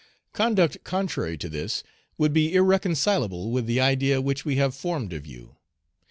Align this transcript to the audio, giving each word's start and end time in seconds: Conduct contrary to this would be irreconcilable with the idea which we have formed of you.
Conduct 0.33 0.83
contrary 0.83 1.37
to 1.37 1.47
this 1.47 1.83
would 2.17 2.33
be 2.33 2.55
irreconcilable 2.55 3.51
with 3.51 3.67
the 3.67 3.79
idea 3.79 4.19
which 4.19 4.43
we 4.43 4.55
have 4.55 4.73
formed 4.73 5.13
of 5.13 5.27
you. 5.27 5.57